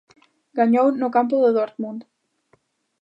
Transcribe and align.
Gañou 0.59 0.87
no 1.01 1.09
campo 1.15 1.35
do 1.43 1.49
Dortmund. 1.57 2.01